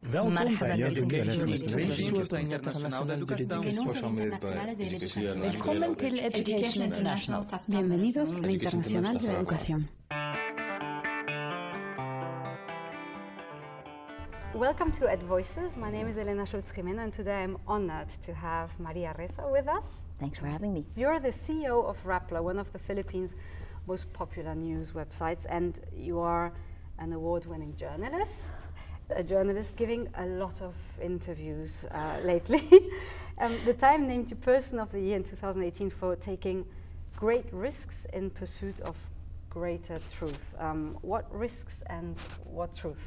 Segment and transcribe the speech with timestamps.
[0.00, 0.82] Welkom Marhaba bij.
[0.82, 3.60] Education Internacional de Educación.
[5.40, 7.44] Willkommen til Education International.
[7.66, 9.88] Bienvenidos a la Internacional de la Educación.
[14.54, 15.76] Welcome to Ed Voices.
[15.76, 19.68] My name is Elena Schultz Jimeno, and today I'm honored to have Maria Ressa with
[19.68, 20.06] us.
[20.18, 20.84] Thanks for having me.
[20.96, 23.34] You're the CEO of Rappler, one of the Philippines'
[23.86, 26.52] most popular news websites, and you are
[26.98, 28.59] an award winning journalist.
[29.16, 32.68] A journalist giving a lot of interviews uh, lately.
[33.38, 36.64] um, the Time named you Person of the Year in 2018 for taking
[37.16, 38.96] great risks in pursuit of
[39.48, 40.54] greater truth.
[40.58, 43.02] Um, what risks and what truth?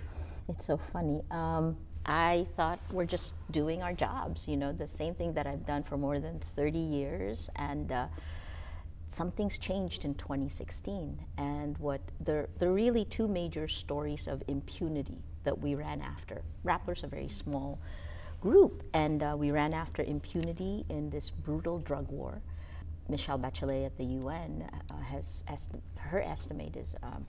[0.50, 1.22] It's so funny.
[1.32, 5.66] Um, I thought we're just doing our jobs, you know, the same thing that I've
[5.66, 7.50] done for more than 30 years.
[7.56, 8.08] And uh,
[9.08, 11.18] something's changed in 2016.
[11.38, 16.42] And what there, there are really two major stories of impunity that we ran after.
[16.64, 17.80] Rappler's a very small
[18.42, 22.42] group, and uh, we ran after impunity in this brutal drug war.
[23.10, 27.26] Michelle Bachelet at the UN uh, has esti- her estimate is um,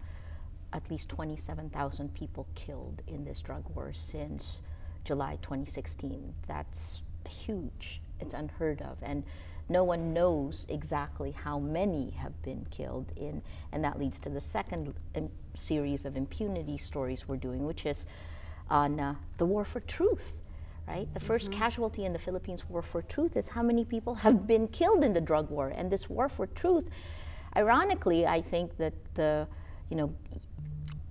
[0.73, 4.61] at least 27,000 people killed in this drug war since
[5.05, 6.35] July 2016.
[6.49, 8.01] That's huge.
[8.21, 9.25] It's unheard of, and
[9.69, 14.41] no one knows exactly how many have been killed in, and that leads to the
[14.41, 18.07] second um, series of impunity stories we're doing, which is
[18.71, 20.41] on uh, the war for truth.
[20.87, 24.47] Right, the 1st casualty in the Philippines war for truth is how many people have
[24.47, 26.85] been killed in the drug war, and this war for truth.
[27.57, 29.49] Ironically, I think that the,
[29.89, 30.15] you know,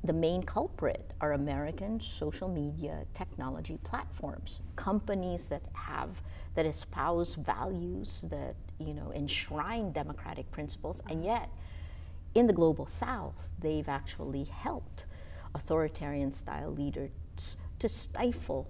[0.03, 6.22] the main culprit are American social media technology platforms, companies that have
[6.55, 11.50] that espouse values that you know enshrine democratic principles, and yet
[12.36, 15.06] in the global south, they've actually helped
[15.56, 17.12] authoritarian style leaders
[17.80, 18.70] to stifle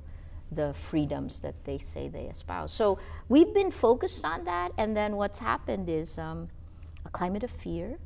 [0.51, 2.71] the freedoms that they say they espouse.
[2.71, 6.49] So we've been focused on that, and then what's happened is um,
[7.05, 7.97] a climate of fear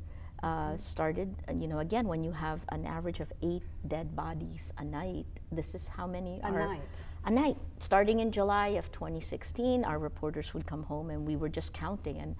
[0.42, 1.34] uh, started.
[1.52, 5.74] You know, again, when you have an average of eight dead bodies a night, this
[5.74, 6.82] is how many A are night.
[7.24, 7.56] a night.
[7.80, 12.18] Starting in July of 2016, our reporters would come home and we were just counting
[12.18, 12.36] and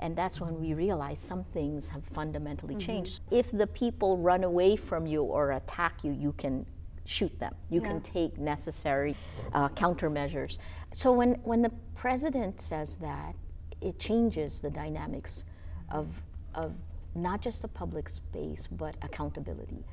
[0.00, 3.20] and that's when we realize some things have fundamentally changed.
[3.30, 6.66] If the people run away from you or attack you, you can
[7.04, 7.54] shoot them.
[7.68, 9.16] You can take necessary
[9.52, 10.58] uh, countermeasures.
[10.92, 13.34] So when when the president says that,
[13.80, 15.44] it changes the dynamics
[15.90, 16.06] of
[16.54, 16.72] of
[17.14, 19.84] not just a public space but accountability.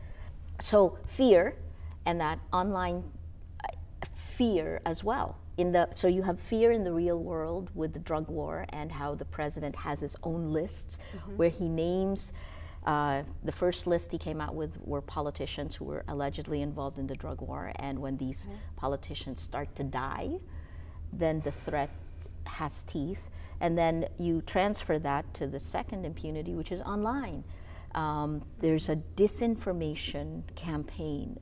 [0.61, 1.55] So fear
[2.05, 3.03] and that online
[3.63, 3.67] uh,
[4.15, 5.37] fear as well.
[5.57, 8.91] In the so you have fear in the real world with the drug war and
[8.91, 10.97] how the president has his own lists
[11.35, 12.33] where he names.
[12.85, 17.07] Uh, the first list he came out with were politicians who were allegedly involved in
[17.07, 18.47] the drug war, and when these
[18.77, 20.39] politicians start to die,
[21.11, 21.89] then the threat
[22.45, 23.29] has teeth.
[23.59, 27.43] And then you transfer that to the second impunity, which is online.
[27.95, 31.39] Um, there's a disinformation campaign.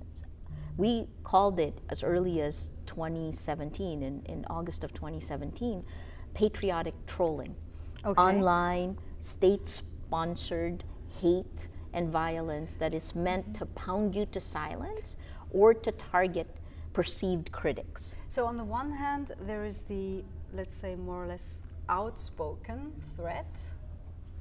[0.78, 5.84] We called it as early as 2017, in, in August of 2017,
[6.34, 7.56] patriotic trolling.
[8.06, 8.22] Okay.
[8.22, 10.84] Online, state sponsored
[11.22, 15.16] hate and violence that is meant to pound you to silence
[15.52, 16.48] or to target
[16.94, 18.16] perceived critics.
[18.28, 23.54] So on the one hand, there is the, let's say, more or less outspoken threat,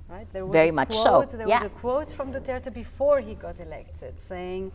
[0.09, 0.29] right?
[0.31, 1.63] There was Very a much so, There yeah.
[1.63, 4.73] was a quote from Duterte before he got elected saying,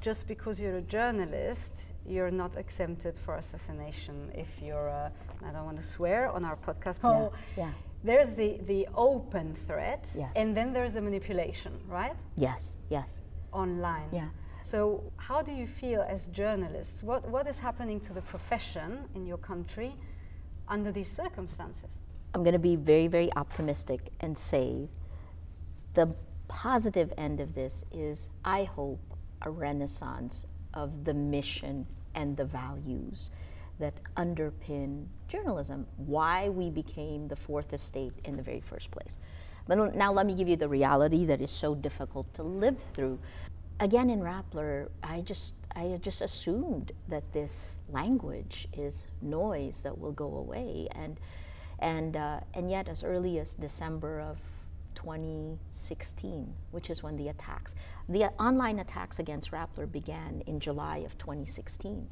[0.00, 1.72] just because you're a journalist,
[2.06, 5.12] you're not exempted for assassination if you're a,
[5.46, 7.70] I don't want to swear on our podcast, but oh, yeah.
[8.04, 10.32] there's the, the open threat, Yes.
[10.36, 12.16] and then there's the manipulation, right?
[12.36, 13.20] Yes, yes.
[13.52, 14.08] online.
[14.12, 14.28] Yeah.
[14.64, 17.02] So, how do you feel as journalists?
[17.02, 19.94] What, what is happening to the profession in your country
[20.68, 22.00] under these circumstances?
[22.34, 24.90] I'm going to be very, very optimistic and say
[25.94, 26.14] the
[26.48, 29.00] positive end of this is, I hope,
[29.42, 33.30] a renaissance of the mission and the values
[33.78, 39.18] that underpin journalism, why we became the fourth estate in the very first place.
[39.66, 43.18] But now let me give you the reality that is so difficult to live through.
[43.80, 50.12] Again, in Rappler, I just I just assumed that this language is noise that will
[50.12, 51.20] go away, and
[51.78, 54.38] and uh, and yet as early as December of
[54.98, 57.76] 2016, which is when the attacks,
[58.08, 62.08] the uh, online attacks against Rappler began in July of 2016.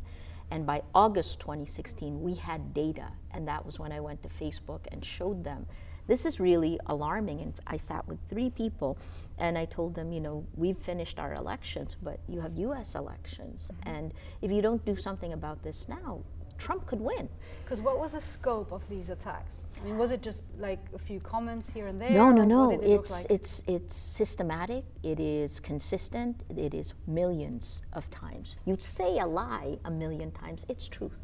[0.53, 4.83] And by August 2016, we had data, and that was when I went to Facebook
[4.93, 5.67] and showed them
[6.07, 7.41] this is really alarming.
[7.41, 8.97] And I sat with three people
[9.37, 13.69] and I told them, you know, we've finished our elections, but you have US elections.
[13.73, 13.97] Mm-hmm.
[13.97, 16.23] And if you don't do something about this now,
[16.59, 17.29] Trump could win.
[17.65, 19.69] Because what was the scope of these attacks?
[19.81, 22.11] I mean, was it just like a few comments here and there?
[22.11, 22.71] No, no, no.
[22.71, 23.27] It it's like?
[23.29, 24.85] it's it's systematic.
[25.03, 26.43] It is consistent.
[26.49, 28.55] It is millions of times.
[28.65, 30.65] You say a lie a million times.
[30.69, 31.19] It's truth,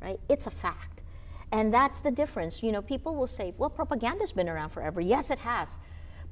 [0.00, 0.18] right?
[0.30, 1.02] It's a fact,
[1.52, 2.62] and that's the difference.
[2.62, 5.80] You know, people will say, "Well, propaganda's been around forever." Yes, it has.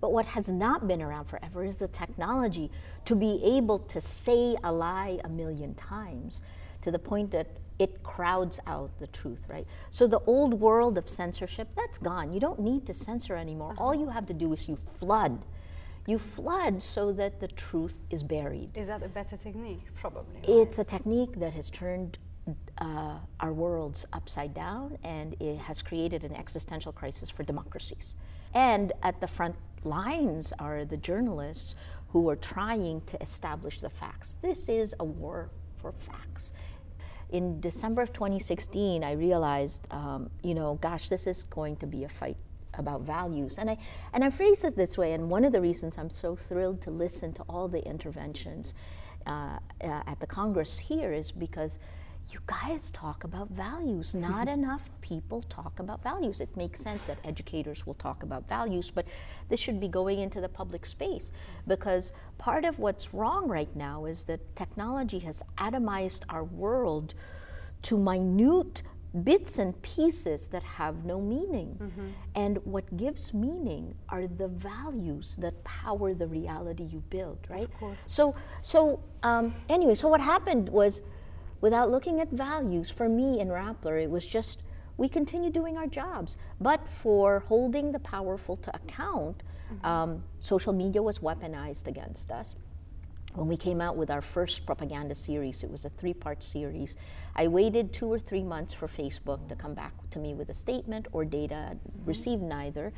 [0.01, 2.73] But what has not been around forever is the technology
[3.05, 6.41] to be able to say a lie a million times
[6.83, 7.47] to the point that
[7.79, 9.67] it crowds out the truth, right?
[9.91, 12.33] So the old world of censorship, that's gone.
[12.33, 13.75] You don't need to censor anymore.
[13.79, 15.43] All you have to do is you flood.
[16.07, 18.77] You flood so that the truth is buried.
[18.77, 19.85] Is that a better technique?
[19.95, 20.41] Probably.
[20.41, 20.49] Right?
[20.49, 22.19] It's a technique that has turned
[22.79, 28.15] uh, our worlds upside down and it has created an existential crisis for democracies.
[28.55, 29.55] And at the front
[29.85, 31.75] lines are the journalists
[32.09, 34.37] who are trying to establish the facts.
[34.43, 36.53] This is a war for facts
[37.33, 42.05] in December of 2016, I realized, um, you know, gosh, this is going to be
[42.05, 42.37] a fight
[42.75, 43.57] about values.
[43.59, 43.79] And I,
[44.13, 46.91] and I phrase it this way, and one of the reasons I'm so thrilled to
[46.91, 48.75] listen to all the interventions
[49.27, 51.79] uh, uh, at the Congress here is because
[52.33, 54.15] you guys talk about values.
[54.15, 56.41] Not enough people talk about values.
[56.41, 59.07] It makes sense that educators will talk about values, but
[59.49, 61.31] this should be going into the public space
[61.67, 67.15] because part of what's wrong right now is that technology has atomized our world
[67.83, 68.83] to minute
[69.25, 71.77] bits and pieces that have no meaning.
[71.79, 72.07] Mm-hmm.
[72.35, 77.69] And what gives meaning are the values that power the reality you build, right?
[78.07, 81.03] So, so um, anyway, so what happened was
[81.63, 84.63] without looking at values, for me in Rappler, it was just
[84.99, 86.37] we continue doing our jobs.
[86.61, 89.43] But for holding the powerful to account,
[89.73, 89.87] mm-hmm.
[89.87, 92.57] um, social media was weaponized against us.
[93.35, 96.97] When we came out with our first propaganda series, it was a three part series.
[97.35, 100.55] I waited two or three months for Facebook to come back to me with a
[100.55, 102.05] statement or data, mm-hmm.
[102.05, 102.93] received neither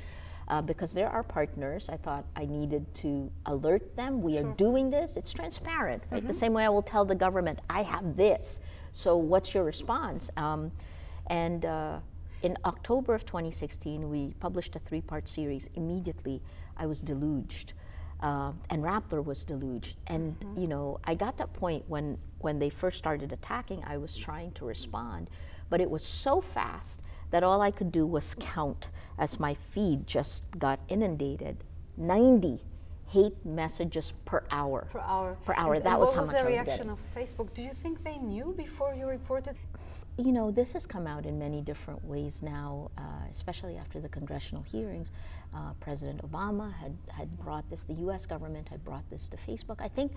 [0.48, 1.88] uh, because they're our partners.
[1.88, 4.22] I thought I needed to alert them.
[4.22, 4.46] We sure.
[4.46, 5.16] are doing this.
[5.16, 6.18] It's transparent, right?
[6.18, 6.28] Mm-hmm.
[6.28, 8.60] The same way I will tell the government, I have this.
[8.92, 10.30] So what's your response?
[10.36, 10.70] Um,
[11.28, 11.98] and uh,
[12.42, 15.70] in October of 2016, we published a three-part series.
[15.74, 16.42] Immediately,
[16.76, 17.72] I was deluged.
[18.20, 19.96] Uh, and Rappler was deluged.
[20.06, 20.60] And mm-hmm.
[20.60, 24.52] you know, I got that point when when they first started attacking, I was trying
[24.52, 25.30] to respond,
[25.70, 27.00] but it was so fast
[27.34, 31.64] that all I could do was count as my feed just got inundated
[31.96, 32.60] 90
[33.08, 34.86] hate messages per hour.
[34.92, 35.36] Per hour.
[35.44, 35.74] Per hour.
[35.74, 36.86] And, that and was how much I was getting.
[36.86, 37.52] What was the reaction of Facebook?
[37.52, 39.56] Do you think they knew before you reported?
[40.16, 44.08] You know, this has come out in many different ways now, uh, especially after the
[44.08, 45.10] congressional hearings.
[45.52, 49.80] Uh, President Obama had, had brought this, the US government had brought this to Facebook.
[49.80, 50.12] I think,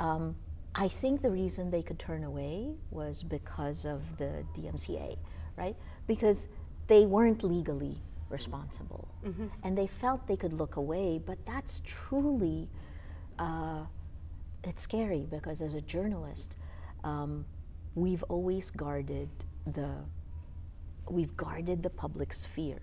[0.00, 0.34] um,
[0.74, 5.18] I think the reason they could turn away was because of the DMCA,
[5.58, 5.76] right?
[6.08, 6.48] Because
[6.88, 9.06] they weren't legally responsible.
[9.24, 9.46] Mm-hmm.
[9.62, 12.68] And they felt they could look away, but that's truly,
[13.38, 13.82] uh,
[14.64, 16.56] it's scary because as a journalist,
[17.04, 17.44] um,
[17.94, 19.28] we've always guarded
[19.72, 19.90] the,
[21.08, 22.80] we've guarded the public sphere.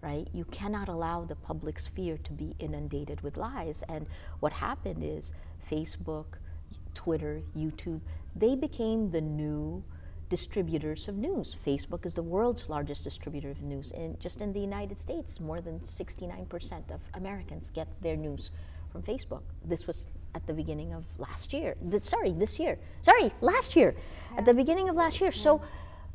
[0.00, 0.28] Right?
[0.32, 3.82] You cannot allow the public sphere to be inundated with lies.
[3.88, 4.06] And
[4.38, 5.32] what happened is
[5.68, 6.38] Facebook,
[6.94, 8.00] Twitter, YouTube,
[8.36, 9.82] they became the new
[10.28, 11.56] distributors of news.
[11.66, 13.92] Facebook is the world's largest distributor of news.
[13.92, 18.50] And just in the United States, more than 69% of Americans get their news
[18.92, 19.42] from Facebook.
[19.64, 21.76] This was at the beginning of last year.
[21.90, 22.78] Th- sorry, this year.
[23.02, 23.94] Sorry, last year.
[24.32, 24.38] Yeah.
[24.38, 25.30] At the beginning of last year.
[25.32, 25.42] Yeah.
[25.42, 25.62] So,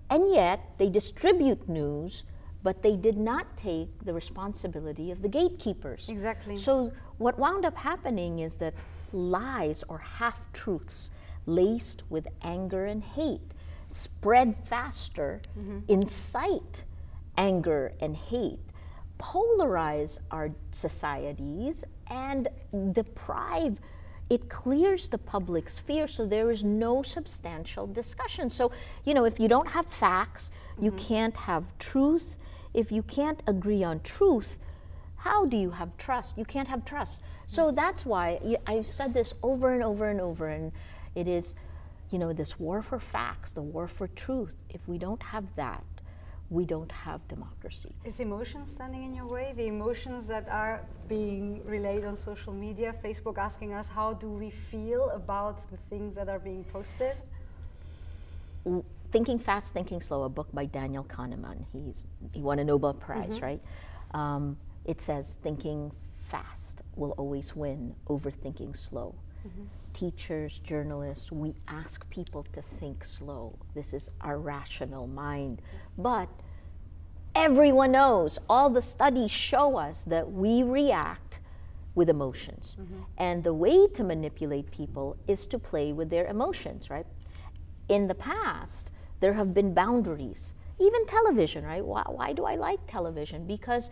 [0.09, 2.23] and yet they distribute news,
[2.61, 6.09] but they did not take the responsibility of the gatekeepers.
[6.09, 6.55] Exactly.
[6.55, 8.73] So, what wound up happening is that
[9.11, 11.11] lies or half truths
[11.45, 13.41] laced with anger and hate
[13.93, 15.79] spread faster, mm-hmm.
[15.87, 16.83] incite
[17.37, 18.59] anger and hate,
[19.19, 22.47] polarize our societies, and
[22.91, 23.77] deprive.
[24.29, 28.49] It clears the public sphere so there is no substantial discussion.
[28.49, 28.71] So,
[29.03, 30.85] you know, if you don't have facts, mm-hmm.
[30.85, 32.37] you can't have truth.
[32.73, 34.57] If you can't agree on truth,
[35.17, 36.37] how do you have trust?
[36.37, 37.21] You can't have trust.
[37.45, 37.75] So yes.
[37.75, 40.71] that's why I've said this over and over and over, and
[41.15, 41.55] it is
[42.13, 45.83] you know, this war for facts, the war for truth, if we don't have that,
[46.51, 47.95] we don't have democracy.
[48.05, 49.53] Is emotion standing in your way?
[49.57, 54.51] The emotions that are being relayed on social media, Facebook asking us how do we
[54.51, 57.15] feel about the things that are being posted?
[59.11, 61.65] Thinking Fast, Thinking Slow, a book by Daniel Kahneman.
[61.73, 63.43] He's he won a Nobel Prize, mm-hmm.
[63.43, 63.61] right?
[64.11, 65.91] Um, it says thinking
[66.29, 69.15] fast will always win over thinking slow.
[69.47, 69.63] Mm-hmm.
[69.93, 73.59] Teachers, journalists, we ask people to think slow.
[73.75, 75.61] This is our rational mind.
[75.97, 76.29] But
[77.35, 81.39] everyone knows, all the studies show us that we react
[81.95, 82.75] with emotions.
[82.79, 83.01] Mm-hmm.
[83.17, 87.05] And the way to manipulate people is to play with their emotions, right?
[87.87, 90.53] In the past, there have been boundaries.
[90.79, 91.85] Even television, right?
[91.85, 93.45] Why, why do I like television?
[93.45, 93.91] Because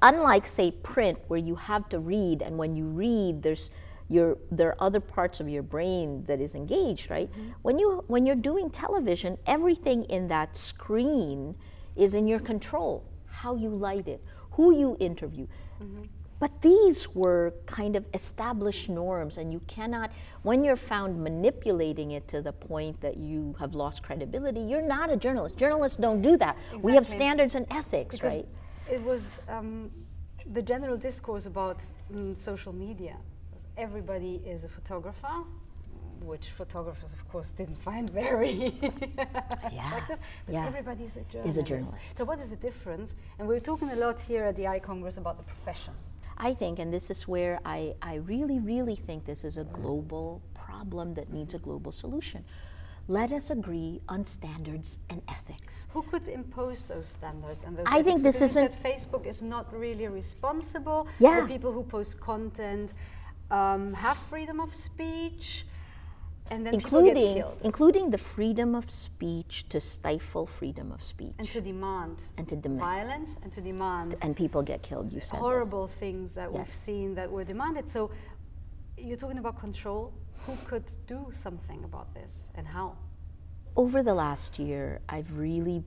[0.00, 3.70] unlike, say, print, where you have to read, and when you read, there's
[4.08, 7.30] your, there are other parts of your brain that is engaged, right?
[7.30, 7.50] Mm-hmm.
[7.62, 11.54] When, you, when you're doing television, everything in that screen
[11.96, 13.04] is in your control.
[13.26, 15.46] How you light it, who you interview.
[15.82, 16.02] Mm-hmm.
[16.40, 20.12] But these were kind of established norms, and you cannot,
[20.42, 25.10] when you're found manipulating it to the point that you have lost credibility, you're not
[25.10, 25.56] a journalist.
[25.56, 26.56] Journalists don't do that.
[26.56, 26.80] Exactly.
[26.80, 28.48] We have standards and ethics, because right?
[28.88, 29.90] It was um,
[30.52, 31.80] the general discourse about
[32.12, 33.16] mm, social media.
[33.78, 35.44] Everybody is a photographer,
[36.20, 39.86] which photographers, of course, didn't find very yeah.
[39.86, 40.18] attractive.
[40.46, 40.66] But yeah.
[40.66, 41.48] everybody is a journalist.
[41.48, 42.18] Is a journalist.
[42.18, 43.14] So, what is the difference?
[43.38, 45.94] And we're talking a lot here at the I Congress about the profession.
[46.38, 50.42] I think, and this is where I, I really, really think this is a global
[50.54, 52.44] problem that needs a global solution.
[53.10, 55.86] Let us agree on standards and ethics.
[55.94, 57.86] Who could impose those standards and those?
[57.88, 58.82] I think this isn't.
[58.82, 61.08] Facebook is not really responsible.
[61.18, 61.40] Yeah.
[61.40, 62.92] The people who post content
[63.50, 65.64] um, have freedom of speech
[66.50, 71.34] and then including including the freedom of speech to stifle freedom of speech.
[71.38, 72.80] And to demand and to demand.
[72.80, 75.38] violence and to demand and people get killed you said.
[75.38, 75.96] horrible this.
[75.96, 76.58] things that yes.
[76.58, 77.90] we've seen that were demanded.
[77.90, 78.10] So
[78.96, 80.12] you're talking about control.
[80.46, 82.96] Who could do something about this and how?
[83.76, 85.84] Over the last year i've really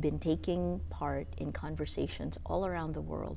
[0.00, 3.36] been taking part in conversations all around the world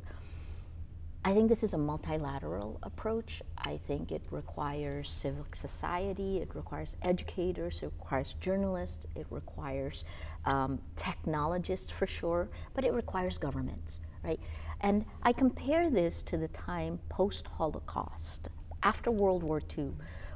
[1.27, 3.41] I think this is a multilateral approach.
[3.57, 10.05] I think it requires civil society, it requires educators, it requires journalists, it requires
[10.45, 14.39] um, technologists for sure, but it requires governments, right?
[14.81, 18.49] And I compare this to the time post Holocaust,
[18.83, 19.93] after World War II,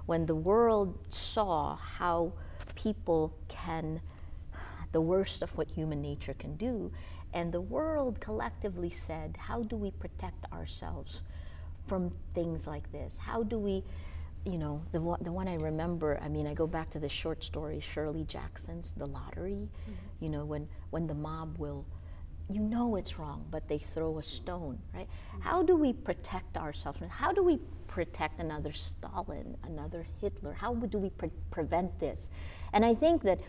[0.08, 2.34] when the world saw how
[2.74, 4.01] people can,
[4.91, 6.91] the worst of what human nature can do,
[7.34, 11.22] and the world collectively said, how do we protect ourselves
[11.88, 13.18] from things like this?
[13.18, 13.84] How do we,
[14.46, 17.10] you know, the, one, the one I remember, I mean, I go back to the
[17.10, 20.24] short story, Shirley Jackson's The Lottery, mm-hmm.
[20.24, 21.86] you know, when, when the mob will,
[22.52, 25.08] you know it's wrong, but they throw a stone, right?
[25.08, 25.42] Mm-hmm.
[25.42, 27.00] How do we protect ourselves?
[27.10, 30.54] How do we protect another Stalin, another Hitler?
[30.54, 32.32] How do we pre- prevent this?
[32.74, 33.40] And I think that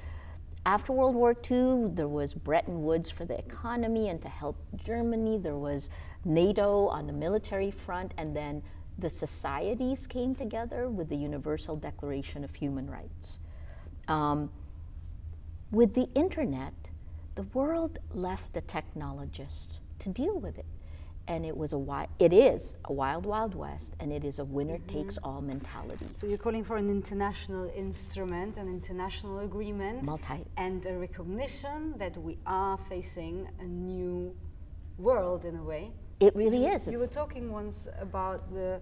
[0.66, 5.38] after World War II, there was Bretton Woods for the economy and to help Germany.
[5.38, 5.88] There was
[6.24, 8.62] NATO on the military front, and then
[8.98, 13.38] the societies came together with the Universal Declaration of Human Rights.
[14.06, 14.50] Um,
[15.70, 16.74] with the internet,
[17.36, 20.66] the world left the technologists to deal with it
[21.30, 24.44] and it was a wild, it is a wild, wild west, and it is a
[24.44, 24.98] winner mm-hmm.
[24.98, 26.08] takes all mentality.
[26.14, 32.20] So you're calling for an international instrument, an international agreement, multi, and a recognition that
[32.20, 34.34] we are facing a new
[34.98, 35.92] world in a way.
[36.18, 36.88] It really you, is.
[36.88, 38.80] You were talking once about the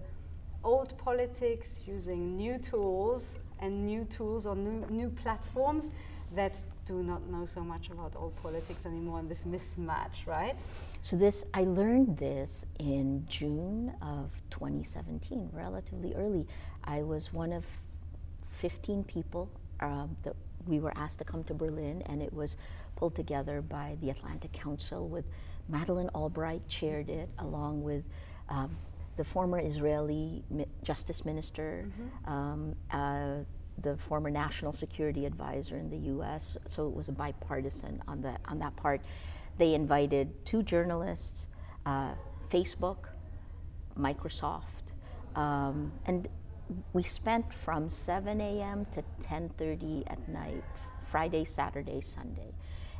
[0.63, 3.27] old politics using new tools
[3.59, 5.91] and new tools or new, new platforms
[6.35, 6.57] that
[6.89, 10.55] do not know so much about old politics anymore and this mismatch, right?
[11.03, 16.47] So this, I learned this in June of 2017, relatively early.
[16.83, 17.63] I was one of
[18.57, 22.57] 15 people um, that we were asked to come to Berlin, and it was
[22.95, 25.25] pulled together by the Atlantic Council with
[25.67, 28.03] Madeleine Albright chaired it, along with
[28.49, 28.75] um,
[29.15, 32.33] the former Israeli mi- Justice Minister, mm-hmm.
[32.33, 33.43] um, uh,
[33.81, 36.57] the former National Security Advisor in the U.S.
[36.67, 39.01] So it was a bipartisan on that on that part.
[39.57, 41.47] They invited two journalists,
[41.85, 42.13] uh,
[42.49, 43.09] Facebook,
[43.97, 44.93] Microsoft,
[45.35, 46.27] um, and
[46.93, 48.85] we spent from 7 a.m.
[48.91, 50.63] to 10:30 at night,
[51.09, 52.53] Friday, Saturday, Sunday,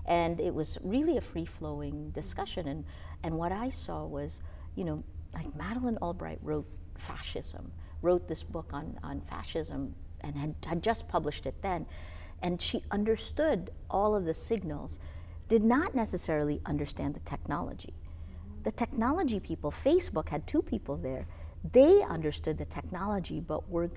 [0.05, 2.67] and it was really a free-flowing discussion.
[2.67, 2.86] And
[3.24, 4.41] and what I saw was,
[4.75, 7.71] you know, like Madeleine Albright wrote fascism,
[8.01, 11.85] wrote this book on on fascism, and had, had just published it then,
[12.41, 14.99] and she understood all of the signals
[15.47, 17.93] did not necessarily understand the technology.
[18.63, 21.25] The technology people, Facebook had two people there.
[21.73, 23.89] They understood the technology, but were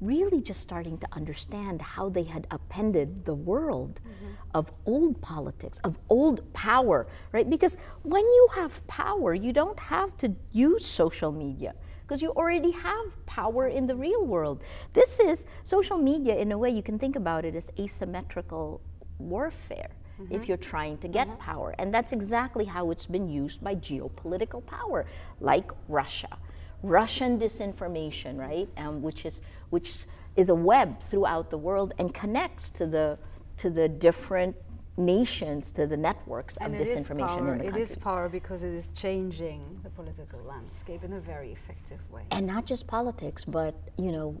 [0.00, 4.32] really just starting to understand how they had appended the world mm-hmm.
[4.54, 7.48] of old politics, of old power, right?
[7.50, 11.74] Because when you have power, you don't have to use social media
[12.08, 14.62] because you already have power in the real world.
[14.94, 18.80] This is social media, in a way, you can think about it as asymmetrical
[19.18, 19.90] warfare.
[20.18, 20.34] Mm-hmm.
[20.34, 21.36] If you're trying to get mm-hmm.
[21.36, 21.74] power.
[21.78, 25.06] And that's exactly how it's been used by geopolitical power,
[25.40, 26.38] like Russia.
[26.82, 28.68] Russian disinformation, right?
[28.76, 33.18] Um, which is which is a web throughout the world and connects to the
[33.58, 34.56] to the different
[34.98, 37.66] nations, to the networks and of disinformation in the country.
[37.68, 42.24] It is power because it is changing the political landscape in a very effective way.
[42.30, 44.40] And not just politics, but you know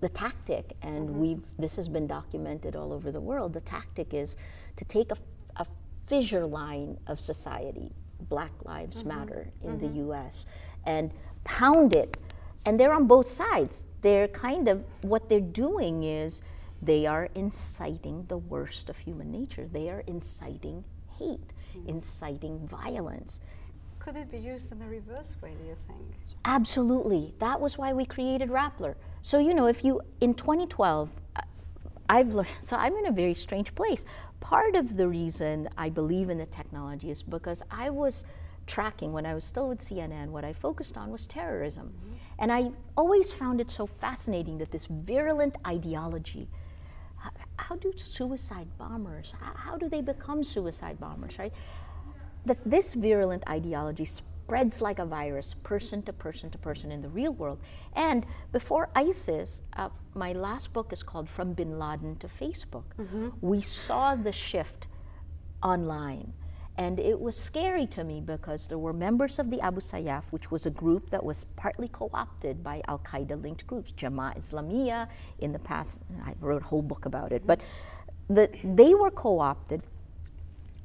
[0.00, 1.20] the tactic, and mm-hmm.
[1.20, 3.52] we've this has been documented all over the world.
[3.52, 4.36] The tactic is
[4.76, 5.16] to take a,
[5.56, 5.66] a
[6.06, 7.90] fissure line of society,
[8.28, 9.08] Black Lives mm-hmm.
[9.08, 9.86] Matter in mm-hmm.
[9.86, 10.46] the U.S.,
[10.84, 11.12] and
[11.44, 12.18] pound it.
[12.64, 13.82] And they're on both sides.
[14.02, 16.42] They're kind of, what they're doing is
[16.82, 19.66] they are inciting the worst of human nature.
[19.66, 20.84] They are inciting
[21.18, 21.88] hate, mm.
[21.88, 23.40] inciting violence.
[23.98, 26.00] Could it be used in the reverse way, do you think?
[26.44, 27.34] Absolutely.
[27.40, 28.94] That was why we created Rappler.
[29.22, 31.10] So, you know, if you, in 2012,
[32.08, 34.04] I've learned, so I'm in a very strange place.
[34.40, 38.24] Part of the reason I believe in the technology is because I was
[38.66, 41.88] tracking when I was still with CNN, what I focused on was terrorism.
[41.88, 42.16] Mm-hmm.
[42.38, 46.48] And I always found it so fascinating that this virulent ideology
[47.18, 51.52] how, how do suicide bombers, how, how do they become suicide bombers, right?
[52.46, 57.08] That this virulent ideology spreads like a virus, person to person to person in the
[57.08, 57.60] real world.
[57.92, 62.84] And before ISIS, uh, my last book is called From Bin Laden to Facebook.
[62.98, 63.28] Mm-hmm.
[63.42, 64.86] We saw the shift
[65.62, 66.32] online.
[66.78, 70.52] And it was scary to me because there were members of the Abu Sayyaf, which
[70.52, 75.08] was a group that was partly co opted by Al Qaeda linked groups, Jemaah Islamiyah.
[75.40, 77.60] In the past, I wrote a whole book about it, but
[78.30, 79.82] the, they were co opted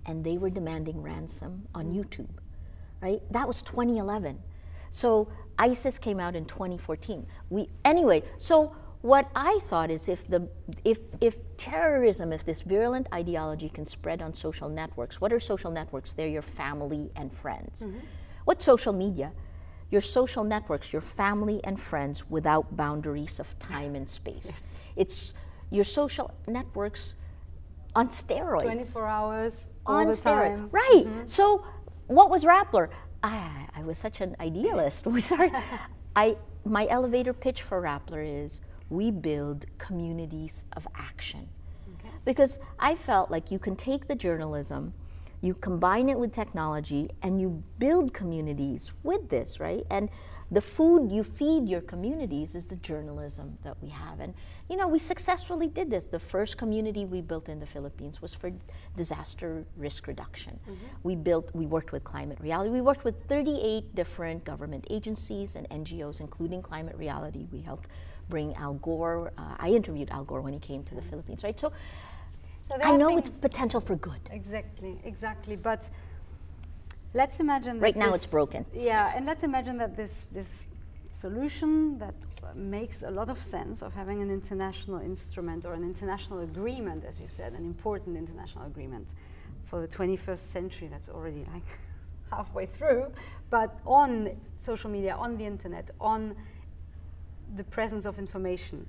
[0.07, 2.27] and they were demanding ransom on YouTube,
[3.00, 3.21] right?
[3.31, 4.41] That was 2011.
[4.89, 5.27] So
[5.59, 7.25] ISIS came out in 2014.
[7.51, 10.48] We, anyway, so what I thought is if the
[10.86, 15.72] if if terrorism, if this virulent ideology can spread on social networks, what are social
[15.72, 16.13] networks?
[16.13, 17.82] They're your family and friends.
[17.82, 17.99] Mm-hmm.
[18.45, 19.34] What's social media?
[19.91, 24.45] Your social networks, your family and friends without boundaries of time and space.
[24.45, 24.62] Yes.
[24.95, 25.34] It's
[25.69, 27.15] your social networks
[27.95, 28.63] on steroids.
[28.63, 30.23] 24 hours all the steroids.
[30.23, 30.69] time.
[30.71, 31.06] Right.
[31.06, 31.25] Mm-hmm.
[31.25, 31.65] So
[32.08, 32.88] what was Rappler?
[33.21, 35.06] I, I was such an idealist.
[35.08, 35.51] We started,
[36.15, 41.48] I my elevator pitch for Rappler is we build communities of action.
[42.00, 42.13] Okay.
[42.26, 44.93] Because I felt like you can take the journalism,
[45.41, 49.86] you combine it with technology, and you build communities with this, right?
[49.89, 50.10] And
[50.54, 54.19] the food you feed your communities is the journalism that we have.
[54.19, 54.36] And,
[54.69, 56.06] you know, we successfully did this.
[56.06, 58.52] The first community we built in the Philippines was for
[58.96, 60.60] disaster risk reduction.
[60.63, 60.86] Mm-hmm.
[61.02, 62.69] We built, we worked with Climate Reality.
[62.69, 67.48] We worked with 38 different government agencies and NGOs, including Climate Reality.
[67.52, 67.89] We helped
[68.34, 69.32] bring Al Gore.
[69.38, 71.60] Uh, I interviewed Al Gore when he came to the Philippines, right?
[71.63, 71.72] So,
[72.67, 74.22] so I know it's potential for good.
[74.32, 75.56] Exactly, exactly.
[75.56, 75.82] But
[77.13, 78.65] let's imagine right now this, it's broken.
[78.74, 80.52] Yeah, and let's imagine that this this
[81.24, 81.72] solution
[82.04, 82.15] that
[82.56, 87.15] makes a lot of sense of having an international instrument or an international agreement, as
[87.22, 89.08] you said, an important international agreement
[89.69, 90.88] for the 21st century.
[90.93, 91.69] That's already like
[92.32, 93.04] halfway through,
[93.52, 94.12] but on
[94.58, 96.36] social media, on the internet, on
[97.55, 98.85] the presence of information.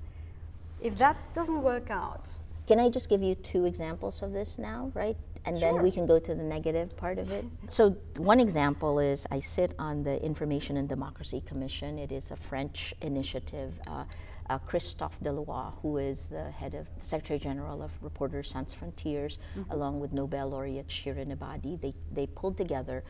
[0.80, 2.26] If that doesn't work out.
[2.66, 5.16] Can I just give you two examples of this now, right?
[5.44, 5.72] And sure.
[5.72, 7.44] then we can go to the negative part of it.
[7.68, 11.98] So, one example is I sit on the Information and Democracy Commission.
[11.98, 13.74] It is a French initiative.
[13.86, 14.04] Uh,
[14.50, 19.70] uh, Christophe Deloire, who is the head of Secretary General of Reporters Sans Frontiers, mm-hmm.
[19.70, 23.04] along with Nobel laureate Shirin Ebadi, they, they pulled together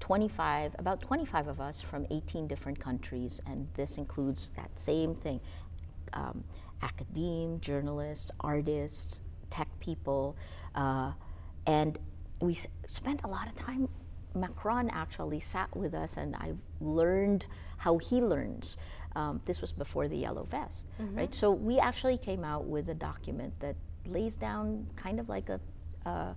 [0.00, 5.40] 25, about 25 of us from 18 different countries, and this includes that same thing
[6.12, 6.42] um,
[6.82, 10.36] academe, journalists, artists, tech people,
[10.74, 11.12] uh,
[11.66, 11.98] and
[12.40, 13.88] we s- spent a lot of time.
[14.34, 17.46] Macron actually sat with us, and I learned
[17.78, 18.76] how he learns.
[19.14, 21.16] Um, this was before the yellow vest, mm-hmm.
[21.16, 21.34] right?
[21.34, 25.60] So we actually came out with a document that lays down kind of like a,
[26.08, 26.34] uh,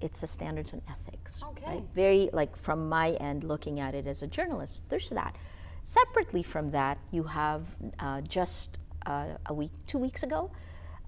[0.00, 1.40] it's the standards and ethics.
[1.42, 1.66] Okay.
[1.66, 1.82] Right?
[1.94, 5.36] Very like from my end, looking at it as a journalist, there's that.
[5.82, 7.66] Separately from that, you have
[7.98, 10.50] uh, just uh, a week, two weeks ago,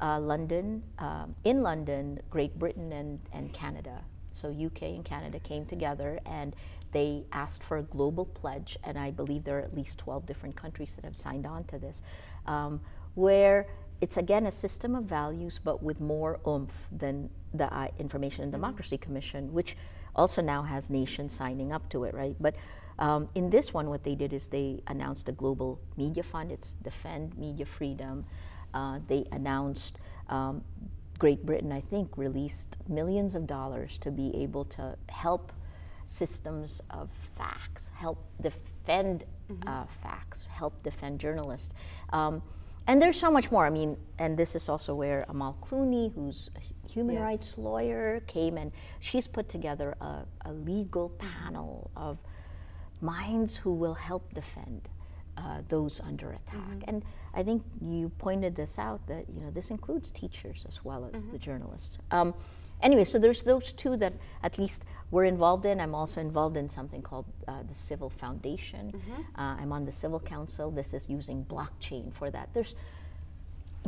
[0.01, 4.03] uh, London, um, in London, Great Britain and, and Canada.
[4.33, 6.57] So UK and Canada came together and
[6.93, 10.57] they asked for a global pledge, and I believe there are at least 12 different
[10.57, 12.03] countries that have signed on to this,
[12.47, 12.81] um,
[13.15, 13.67] where
[14.03, 18.53] it's again a system of values, but with more oomph than the uh, Information and
[18.53, 18.61] mm-hmm.
[18.61, 18.99] Democracy.
[18.99, 19.77] Commission, which
[20.17, 22.37] also now has nations signing up to it, right?
[22.41, 22.57] But
[22.99, 26.51] um, in this one, what they did is they announced a global media fund.
[26.51, 28.25] It's Defend Media Freedom.
[28.75, 30.65] Uh, they announced um,
[31.19, 35.53] Great Britain, I think, released millions of dollars to be able to help
[36.07, 39.69] systems of facts, help defend mm-hmm.
[39.69, 41.75] uh, facts, help defend journalists.
[42.13, 42.43] Um,
[42.87, 43.67] and there's so much more.
[43.67, 47.23] I mean, and this is also where Amal Clooney, who's a human yes.
[47.23, 52.19] rights lawyer, came and she's put together a, a legal panel of
[53.01, 54.89] minds who will help defend
[55.37, 56.61] uh, those under attack.
[56.61, 56.89] Mm-hmm.
[56.89, 61.09] And I think you pointed this out that you know this includes teachers as well
[61.13, 61.33] as mm-hmm.
[61.33, 61.99] the journalists.
[62.11, 62.35] Um,
[62.83, 65.81] anyway, so there's those two that at least we're involved in.
[65.81, 68.93] I'm also involved in something called uh, the Civil Foundation.
[68.93, 69.41] Mm-hmm.
[69.41, 70.71] Uh, I'm on the Civil Council.
[70.71, 72.49] This is using blockchain for that.
[72.55, 72.75] There's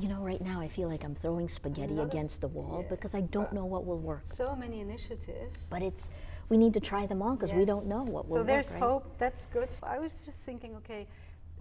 [0.00, 2.88] you know, right now I feel like I'm throwing spaghetti against the wall yeah.
[2.88, 4.24] because I don't know what will work.
[4.32, 5.66] So many initiatives.
[5.70, 6.10] But it's
[6.48, 7.58] we need to try them all because yes.
[7.58, 8.42] we don't know what will work.
[8.42, 8.82] So there's right?
[8.82, 9.18] hope.
[9.18, 9.68] That's good.
[9.82, 11.06] I was just thinking, okay,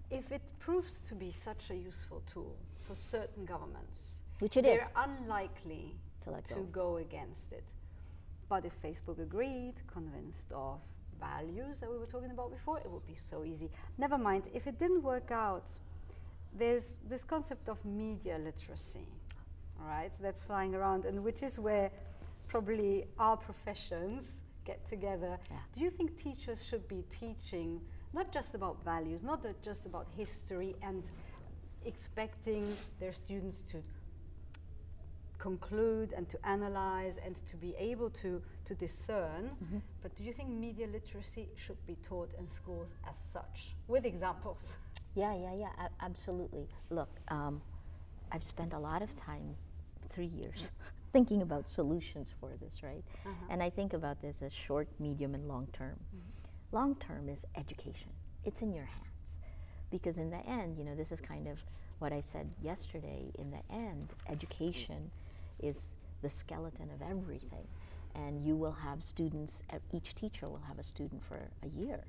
[0.10, 4.78] if it proves to be such a useful tool for certain governments, which it they're
[4.78, 4.88] is.
[4.96, 6.84] unlikely to, to go.
[6.84, 7.64] go against it.
[8.50, 10.80] But if Facebook agreed, convinced of
[11.20, 13.70] values that we were talking about before, it would be so easy.
[13.98, 15.72] Never mind, if it didn't work out,
[16.58, 19.08] there's this concept of media literacy,
[19.80, 20.12] right?
[20.22, 21.90] That's flying around, and which is where
[22.48, 25.40] probably our professions get together.
[25.50, 25.58] Yeah.
[25.76, 27.82] Do you think teachers should be teaching
[28.14, 31.04] not just about values, not just about history and
[31.86, 33.78] expecting their students to
[35.39, 39.52] conclude and to analyze and to be able to, to discern.
[39.63, 39.78] Mm-hmm.
[40.02, 44.74] But do you think media literacy should be taught in schools as such, with examples?
[45.15, 46.67] Yeah, yeah, yeah, a- absolutely.
[46.89, 47.62] Look, um,
[48.32, 49.56] I've spent a lot of time,
[50.10, 50.69] three years,
[51.13, 53.04] thinking about solutions for this, right?
[53.26, 53.46] Uh-huh.
[53.50, 56.00] And I think about this as short, medium, and long term.
[56.15, 56.76] Mm-hmm.
[56.76, 58.10] Long term is education,
[58.46, 59.38] it's in your hands.
[59.91, 61.60] Because in the end, you know, this is kind of
[62.00, 63.32] what I said yesterday.
[63.38, 65.12] In the end, education
[65.60, 67.68] is the skeleton of everything.
[68.16, 72.06] And you will have students, each teacher will have a student for a year.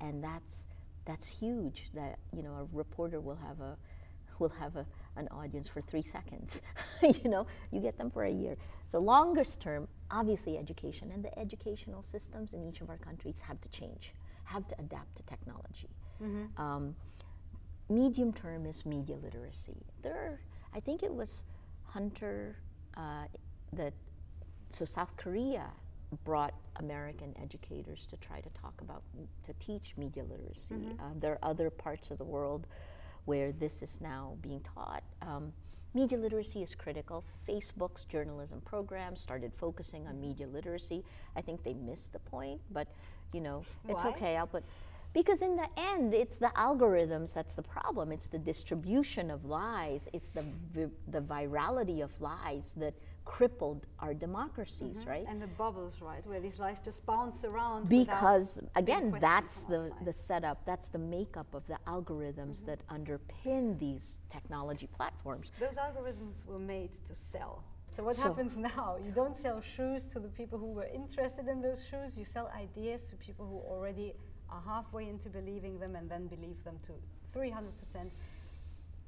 [0.00, 0.66] And that's,
[1.04, 3.76] that's huge that, you know, a reporter will have a,
[4.38, 6.60] will have a, an audience for three seconds.
[7.02, 8.56] you know, you get them for a year.
[8.86, 13.60] So longest term, obviously education, and the educational systems in each of our countries have
[13.60, 15.88] to change, have to adapt to technology.
[16.22, 16.62] Mm-hmm.
[16.62, 16.96] Um,
[17.88, 19.76] medium term is media literacy.
[20.02, 20.40] There, are,
[20.74, 21.44] I think it was
[21.84, 22.56] Hunter
[22.96, 23.24] uh,
[23.72, 23.92] that,
[24.70, 25.66] so South Korea
[26.24, 29.02] brought American educators to try to talk about,
[29.44, 30.74] to teach media literacy.
[30.74, 31.00] Mm-hmm.
[31.00, 32.66] Uh, there are other parts of the world
[33.24, 35.02] where this is now being taught.
[35.22, 35.52] Um,
[35.94, 37.24] media literacy is critical.
[37.48, 41.04] Facebook's journalism program started focusing on media literacy.
[41.36, 42.88] I think they missed the point, but
[43.32, 44.10] you know, it's Why?
[44.10, 44.36] okay.
[44.36, 44.64] I'll put
[45.12, 48.12] because in the end, it's the algorithms that's the problem.
[48.12, 50.08] It's the distribution of lies.
[50.12, 52.94] It's the vi- the virality of lies that
[53.24, 55.08] crippled our democracies, mm-hmm.
[55.08, 55.26] right?
[55.28, 57.88] And the bubbles, right, where these lies just bounce around.
[57.88, 60.64] Because again, that's the the setup.
[60.64, 62.66] That's the makeup of the algorithms mm-hmm.
[62.66, 65.52] that underpin these technology platforms.
[65.60, 67.64] Those algorithms were made to sell.
[67.94, 68.96] So what so happens now?
[69.04, 72.18] You don't sell shoes to the people who were interested in those shoes.
[72.18, 74.14] You sell ideas to people who already
[74.52, 76.92] are halfway into believing them and then believe them to
[77.38, 78.10] 300%.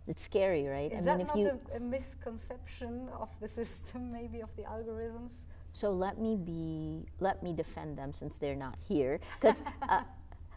[0.06, 0.92] It's scary, right?
[0.92, 5.44] Is I that not a, a, misconception of the system, maybe of the algorithms?
[5.72, 9.56] So let me be, let me defend them since they're not here, because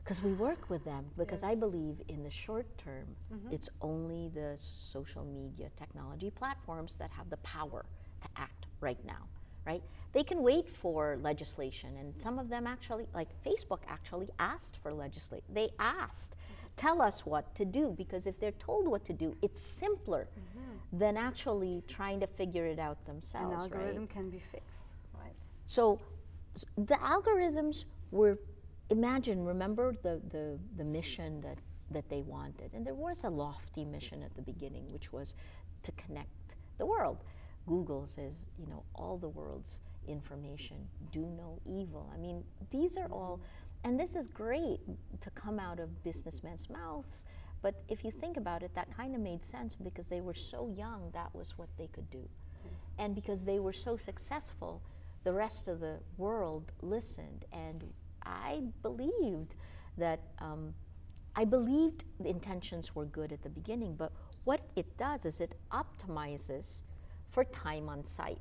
[0.04, 1.06] because uh, we work with them.
[1.18, 1.52] Because yes.
[1.52, 3.54] I believe in the short term, mm-hmm.
[3.54, 4.58] it's only the
[4.92, 7.86] social media technology platforms that have the power
[8.22, 9.28] to act right now
[9.68, 9.84] right?
[10.14, 14.94] They can wait for legislation, and some of them actually, like Facebook, actually asked for
[14.94, 15.46] legislation.
[15.54, 16.36] They asked,
[16.78, 20.98] tell us what to do, because if they're told what to do, it's simpler mm-hmm.
[20.98, 23.54] than actually trying to figure it out themselves.
[23.54, 24.10] An algorithm right?
[24.10, 25.36] can be fixed, right?
[25.66, 26.00] So,
[26.78, 28.40] the algorithms were,
[28.90, 31.58] imagine, remember the, the, the mission that,
[31.92, 35.36] that they wanted, and there was a lofty mission at the beginning, which was
[35.84, 36.30] to connect
[36.78, 37.18] the world.
[37.68, 40.78] Google says, you know, all the world's information,
[41.12, 42.10] do no evil.
[42.14, 43.42] I mean, these are all,
[43.84, 44.80] and this is great
[45.22, 47.26] to come out of businessmen's mouths,
[47.62, 50.70] but if you think about it, that kind of made sense because they were so
[50.76, 52.28] young, that was what they could do.
[52.98, 54.82] And because they were so successful,
[55.24, 57.46] the rest of the world listened.
[57.52, 57.84] And
[58.24, 59.56] I believed
[59.98, 60.74] that, um,
[61.36, 64.12] I believed the intentions were good at the beginning, but
[64.46, 66.82] what it does is it optimizes
[67.32, 68.40] for time on site.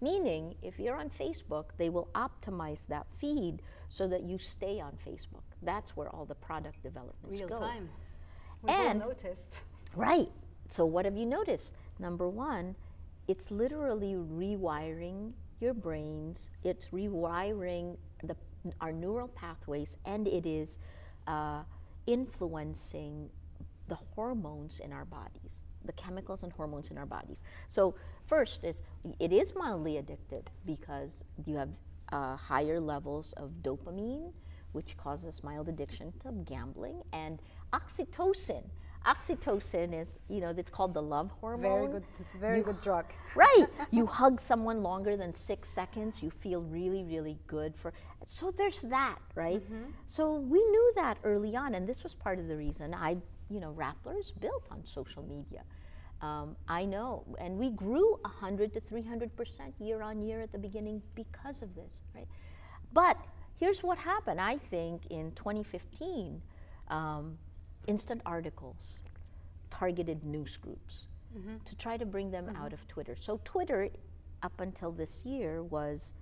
[0.00, 4.92] Meaning, if you're on Facebook, they will optimize that feed so that you stay on
[5.06, 5.42] Facebook.
[5.62, 7.58] That's where all the product developments Real go.
[7.60, 7.88] time.
[8.62, 9.60] We've And- all noticed.
[9.94, 10.30] Right.
[10.68, 11.72] So, what have you noticed?
[11.98, 12.74] Number one,
[13.28, 18.36] it's literally rewiring your brains, it's rewiring the,
[18.82, 20.78] our neural pathways, and it is
[21.26, 21.62] uh,
[22.06, 23.30] influencing
[23.88, 27.44] the hormones in our bodies, the chemicals and hormones in our bodies.
[27.66, 27.94] So,
[28.26, 28.82] first is
[29.20, 31.70] it is mildly addictive because you have
[32.12, 34.32] uh, higher levels of dopamine,
[34.72, 37.40] which causes mild addiction to gambling, and
[37.72, 38.62] oxytocin.
[39.06, 41.62] Oxytocin is, you know, it's called the love hormone.
[41.62, 42.04] Very good,
[42.40, 43.06] very You- good drug.
[43.36, 43.66] Right.
[43.92, 47.92] You hug someone longer than six seconds, you feel really, really good for.
[48.24, 49.62] So there's that, right?
[50.06, 53.18] So we knew that early on, and this was part of the reason I,
[53.50, 55.62] you know, Rappler is built on social media.
[56.22, 60.58] Um, I know, and we grew 100 to 300 percent year on year at the
[60.58, 62.26] beginning because of this, right?
[62.92, 63.18] But
[63.58, 64.40] here's what happened.
[64.40, 66.40] I think in 2015,
[66.88, 67.36] um,
[67.86, 69.02] instant articles
[69.70, 71.08] targeted news groups
[71.66, 73.14] to try to bring them out of Twitter.
[73.20, 73.90] So Twitter,
[74.42, 76.14] up until this year, was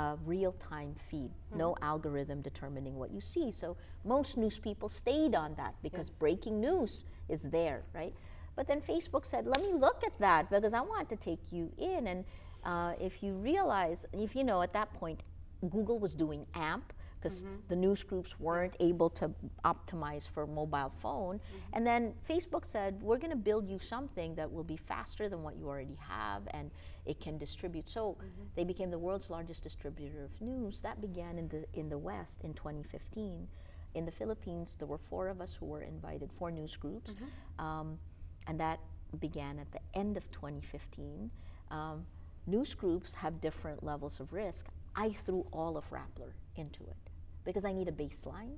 [0.00, 3.52] a real-time feed, no algorithm determining what you see.
[3.52, 8.14] So most news people stayed on that because breaking news is there, right?
[8.56, 11.70] But then Facebook said, "Let me look at that because I want to take you
[11.78, 12.24] in." And
[12.64, 15.20] uh, if you realize, if you know, at that point,
[15.68, 19.30] Google was doing AMP because the news groups weren't able to
[19.64, 21.40] optimize for mobile phone.
[21.72, 25.42] And then Facebook said, we're going to build you something that will be faster than
[25.42, 26.70] what you already have and
[27.04, 27.88] it can distribute.
[27.88, 28.16] So
[28.56, 30.80] they became the world's largest distributor of news.
[30.80, 33.46] That began in the, in the West in 2015.
[33.94, 37.14] In the Philippines, there were four of us who were invited, four news groups.
[37.58, 37.98] Um,
[38.46, 38.80] and that
[39.18, 41.30] began at the end of 2015.
[41.70, 42.06] Um,
[42.46, 44.66] news groups have different levels of risk.
[44.94, 47.09] I threw all of Rappler into it
[47.44, 48.56] because I need a baseline.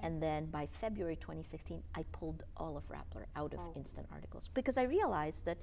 [0.00, 3.72] And then by February 2016, I pulled all of Rappler out of Wow.
[3.74, 5.58] instant articles because I realized that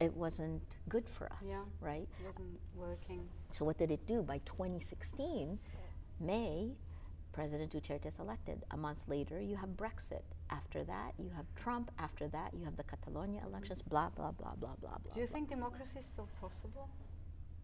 [0.00, 1.64] it wasn't good for us, Yeah.
[1.80, 2.08] right?
[2.20, 3.28] It wasn't working.
[3.52, 4.22] So what did it do?
[4.22, 5.58] By 2016,
[6.20, 6.74] May,
[7.32, 8.64] President Duterte is elected.
[8.70, 10.22] A month later, you have Brexit.
[10.50, 11.90] After that, you have Trump.
[11.98, 13.82] After that, you have the Catalonia elections.
[13.82, 15.12] Blah blah blah blah blah blah.
[15.14, 15.34] Do you blah.
[15.34, 16.88] think democracy is still possible?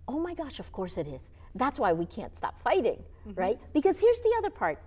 [0.06, 1.30] Oh my gosh, of course it is.
[1.54, 3.02] That's why we can't stop fighting,
[3.34, 3.58] right?
[3.72, 4.78] Because here's the other part.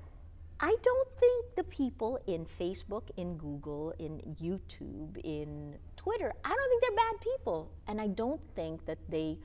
[0.59, 6.69] I don't think the people in Facebook, in Google, in YouTube, in Twitter, I don't
[6.69, 7.71] think they're bad people.
[7.87, 9.37] And I don't think that they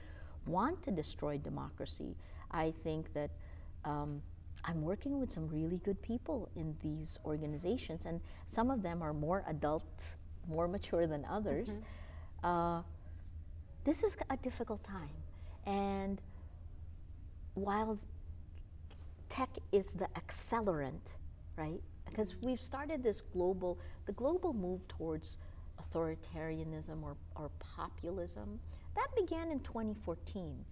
[0.46, 2.16] want to destroy democracy.
[2.50, 3.30] I think that
[3.84, 4.22] um,
[4.64, 9.12] I'm working with some really good people in these organizations, and some of them are
[9.12, 9.84] more adult,
[10.48, 11.80] more mature than others.
[12.42, 12.82] Uh,
[13.84, 15.10] this is a difficult time.
[15.66, 16.20] And
[17.54, 17.98] while
[19.28, 21.14] tech is the accelerant,
[21.56, 21.80] right?
[22.04, 22.48] Because mm-hmm.
[22.50, 25.38] we've started this global, the global move towards
[25.80, 28.58] authoritarianism or, or populism,
[28.94, 30.64] that began in 2014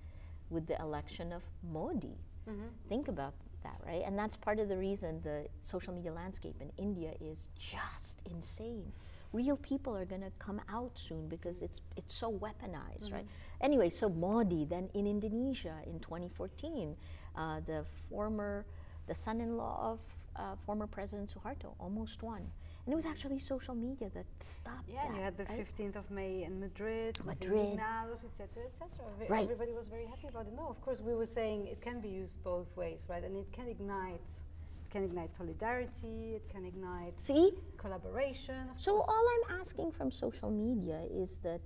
[0.50, 2.18] with the election of Modi.
[2.48, 2.66] Mm-hmm.
[2.88, 4.02] Think about that, right?
[4.04, 8.92] And that's part of the reason the social media landscape in India is just insane.
[9.32, 13.26] Real people are going to come out soon because it's it's so weaponized, right?
[13.60, 16.96] Anyway, so Modi then in Indonesia in 2014,
[17.36, 18.66] uh, the former,
[19.06, 20.00] the son-in-law of
[20.36, 22.42] uh, former President Suharto almost won,
[22.84, 24.88] and it was actually social media that stopped.
[24.88, 25.66] Yeah, and you had the right?
[25.66, 27.78] 15th of May in Madrid, Madrid.
[27.78, 28.88] Indignados, etc., etc.
[29.28, 29.44] Right.
[29.44, 30.54] Everybody was very happy about it.
[30.56, 33.22] No, of course, we were saying it can be used both ways, right?
[33.22, 34.49] And it can ignite, it
[34.90, 38.68] can ignite solidarity, it can ignite See, collaboration.
[38.76, 39.06] So course.
[39.08, 41.60] all I'm asking from social media is that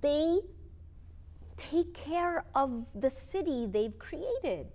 [0.00, 0.40] they
[1.56, 4.66] take care of the city they've created.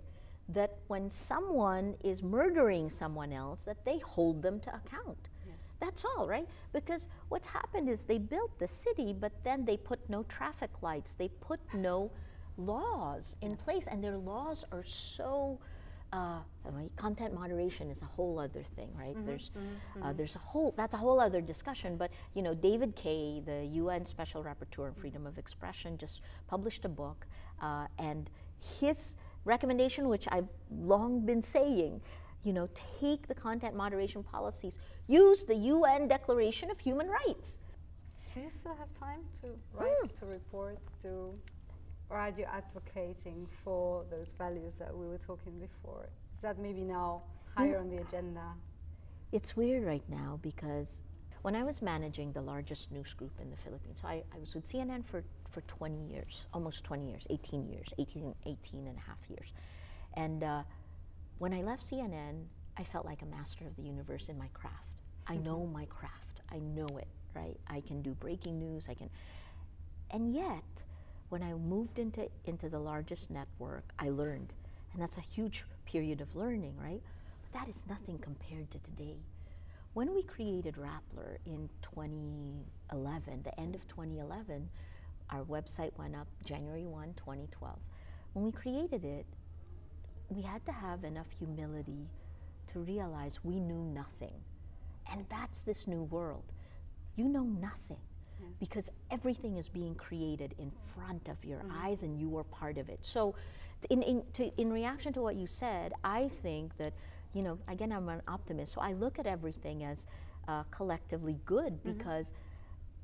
[0.48, 5.30] That when someone is murdering someone else, that they hold them to account.
[5.46, 5.56] Yes.
[5.80, 6.46] That's all, right?
[6.72, 11.14] Because what's happened is they built the city, but then they put no traffic lights,
[11.14, 12.10] they put no
[12.58, 15.58] laws in place, and their laws are so.
[16.14, 19.16] Uh, I mean, content moderation is a whole other thing, right?
[19.26, 19.50] There's,
[20.00, 20.72] Uh, there's a whole.
[20.76, 21.96] That's a whole other discussion.
[21.96, 26.84] But you know, David Kaye, the UN Special Rapporteur on Freedom of Expression, just published
[26.84, 27.26] a book,
[27.60, 28.30] uh, and
[28.80, 32.00] his recommendation, which I've long been saying,
[32.44, 32.68] you know,
[33.00, 37.58] take the content moderation policies, use the UN Declaration of Human Rights.
[38.34, 41.34] Do you still have time to write, to report, to,
[42.10, 46.08] or are you advocating for those values that we were talking before?
[46.34, 47.22] Is that maybe now
[47.56, 48.52] higher on the agenda?
[49.32, 51.00] It's weird right now because
[51.42, 54.54] when I was managing the largest news group in the Philippines, so I, I was
[54.54, 59.00] with CNN for, for 20 years, almost 20 years, 18 years, 18, 18 and a
[59.00, 59.52] half years.
[60.14, 60.62] And uh,
[61.38, 62.44] when I left CNN,
[62.76, 64.76] I felt like a master of the universe in my craft.
[65.26, 65.72] I know mm-hmm.
[65.72, 66.40] my craft.
[66.50, 67.58] I know it, right?
[67.68, 68.86] I can do breaking news.
[68.88, 69.10] I can,
[70.10, 70.62] and yet,
[71.28, 74.52] when I moved into into the largest network, I learned,
[74.92, 77.02] and that's a huge period of learning, right?
[77.42, 79.16] But that is nothing compared to today.
[79.94, 84.68] When we created Rappler in 2011, the end of 2011,
[85.30, 87.76] our website went up January 1, 2012.
[88.32, 89.26] When we created it,
[90.28, 92.08] we had to have enough humility
[92.72, 94.34] to realize we knew nothing.
[95.10, 96.44] And that's this new world.
[97.14, 98.00] You know nothing
[98.48, 98.56] yes.
[98.58, 101.86] because everything is being created in front of your mm-hmm.
[101.86, 102.98] eyes and you are part of it.
[103.02, 103.34] So,
[103.90, 106.94] in, in, to, in reaction to what you said, I think that,
[107.34, 110.06] you know, again, I'm an optimist, so I look at everything as
[110.48, 111.92] uh, collectively good mm-hmm.
[111.92, 112.32] because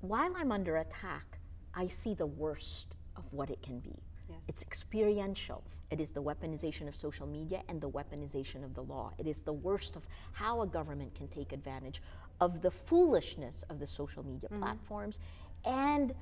[0.00, 1.38] while I'm under attack,
[1.74, 3.96] I see the worst of what it can be.
[4.30, 4.38] Yes.
[4.48, 5.62] It's experiential.
[5.90, 9.12] It is the weaponization of social media and the weaponization of the law.
[9.18, 12.00] It is the worst of how a government can take advantage
[12.40, 14.62] of the foolishness of the social media mm-hmm.
[14.62, 15.18] platforms
[15.64, 16.14] and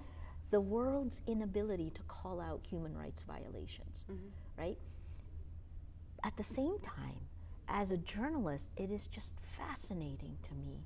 [0.51, 4.29] the world's inability to call out human rights violations, mm-hmm.
[4.61, 4.79] right?
[6.25, 7.21] At the same time,
[7.69, 10.79] as a journalist, it is just fascinating to me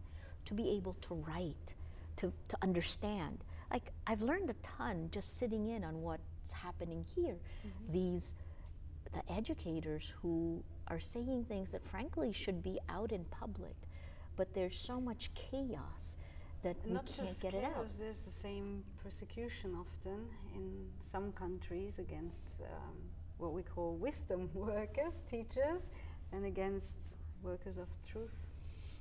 [0.45, 1.75] to be able to write,
[2.17, 3.39] to, to understand.
[3.71, 6.03] Like, I've learned a ton just sitting in on
[6.43, 7.37] what's happening here.
[7.67, 7.93] Mm-hmm.
[7.93, 8.35] These
[9.13, 13.77] the educators who are saying things that frankly should be out in public,
[14.37, 16.17] but there's so much chaos
[16.63, 17.99] that we Not can't get chaos, it out.
[17.99, 20.25] There's the same persecution often
[20.55, 22.97] in some countries against um,
[23.37, 25.91] what we call wisdom workers, teachers,
[26.33, 26.95] and against
[27.43, 28.31] workers of truth.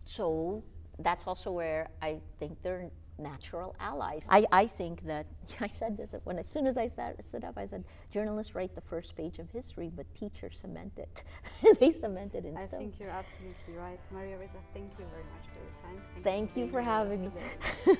[0.03, 0.61] So
[0.99, 2.89] that's also where I think they're
[3.21, 4.25] natural allies.
[4.29, 5.25] I, I think that,
[5.59, 8.75] I said this when as soon as I sat, stood up, I said, journalists write
[8.75, 11.23] the first page of history, but teachers cement it.
[11.79, 12.79] they cement it in I stone.
[12.79, 13.99] I think you're absolutely right.
[14.11, 16.01] Maria Ressa, thank you very much for your time.
[16.13, 17.31] Thank, thank you, you for having me.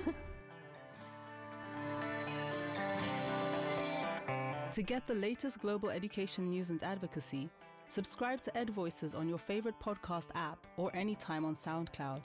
[4.73, 7.49] to get the latest global education news and advocacy,
[7.87, 12.21] subscribe to Ed Voices on your favorite podcast app or anytime on SoundCloud.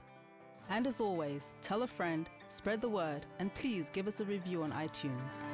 [0.69, 4.63] And as always, tell a friend, spread the word, and please give us a review
[4.63, 5.45] on iTunes.